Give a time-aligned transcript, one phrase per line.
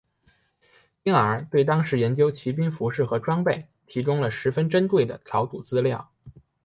[1.03, 1.65] 因而对研
[2.15, 6.09] 究当时骑兵服饰和装备提供了十分珍贵的考古资料。